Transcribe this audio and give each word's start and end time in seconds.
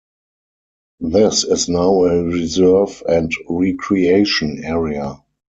This 1.11 1.43
is 1.43 1.69
now 1.69 2.05
a 2.05 2.23
reserve 2.23 3.03
and 3.07 3.31
recreation 3.47 4.63
area. 4.63 5.21